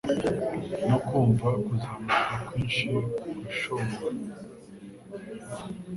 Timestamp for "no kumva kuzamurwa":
0.87-2.35